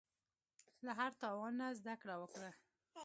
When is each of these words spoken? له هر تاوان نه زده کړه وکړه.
له 0.85 0.91
هر 0.99 1.11
تاوان 1.21 1.53
نه 1.59 1.67
زده 1.79 1.95
کړه 2.01 2.15
وکړه. 2.21 2.49